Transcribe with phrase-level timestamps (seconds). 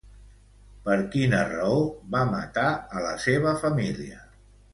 [0.87, 1.75] Per quina raó
[2.15, 2.65] va matar
[3.01, 4.21] a la seva família?